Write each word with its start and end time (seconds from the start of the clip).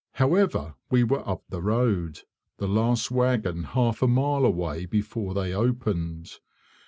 However, 0.13 0.73
we 0.89 1.03
were 1.03 1.21
up 1.29 1.43
the 1.49 1.61
road, 1.61 2.21
the 2.57 2.67
last 2.67 3.11
wagon 3.11 3.65
half 3.65 4.01
a 4.01 4.07
mile 4.07 4.45
away 4.45 4.87
before 4.87 5.35
they 5.35 5.53
opened. 5.53 6.39